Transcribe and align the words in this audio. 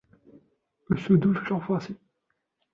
الأُسود 0.91 1.33
في 1.37 1.39
القفص. 1.51 1.91